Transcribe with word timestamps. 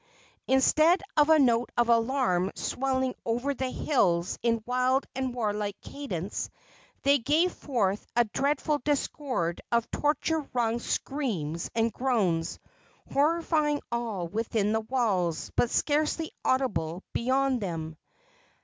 Instead 0.47 0.99
of 1.15 1.29
a 1.29 1.37
note 1.37 1.69
of 1.77 1.87
alarm 1.87 2.51
swelling 2.55 3.13
over 3.23 3.53
the 3.53 3.69
hills 3.69 4.39
in 4.41 4.63
wild 4.65 5.05
and 5.13 5.31
warlike 5.31 5.79
cadence, 5.79 6.49
they 7.03 7.19
gave 7.19 7.51
forth 7.53 8.07
a 8.15 8.23
dreadful 8.23 8.79
discord 8.79 9.61
of 9.71 9.91
torture 9.91 10.39
wrung 10.53 10.79
screams 10.79 11.69
and 11.75 11.93
groans, 11.93 12.57
horrifying 13.13 13.79
all 13.91 14.27
within 14.27 14.71
the 14.71 14.81
walls, 14.81 15.51
but 15.55 15.69
scarcely 15.69 16.31
audible 16.43 17.03
beyond 17.13 17.61
them. 17.61 17.95